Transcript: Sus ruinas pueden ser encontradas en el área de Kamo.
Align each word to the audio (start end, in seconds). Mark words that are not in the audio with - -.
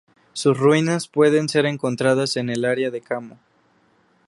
Sus 0.33 0.57
ruinas 0.57 1.07
pueden 1.07 1.47
ser 1.47 1.67
encontradas 1.67 2.35
en 2.35 2.49
el 2.49 2.65
área 2.65 2.89
de 2.89 3.01
Kamo. 3.01 3.37